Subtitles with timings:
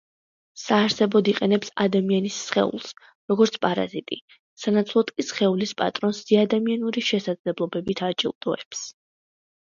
[0.59, 2.87] საარსებოდ იყენებს ადამიანის სხეულს,
[3.31, 4.17] როგორც პარაზიტი,
[4.63, 8.83] სანაცვლოდ კი სხეულის პატრონს ზეადამიანური შესაძლებლობებით აჯილდოებს.